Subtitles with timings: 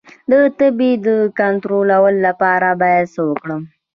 [0.29, 1.07] د تبې د
[1.39, 3.61] کنټرول لپاره باید څه وکړم؟